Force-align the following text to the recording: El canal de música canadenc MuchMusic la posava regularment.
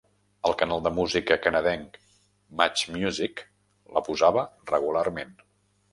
El 0.49 0.53
canal 0.61 0.79
de 0.85 0.91
música 0.99 1.37
canadenc 1.47 1.99
MuchMusic 2.61 3.45
la 3.99 4.07
posava 4.09 4.47
regularment. 4.73 5.41